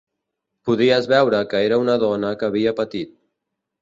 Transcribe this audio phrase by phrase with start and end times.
[0.69, 3.13] Podies veure que era una dona que havia patit.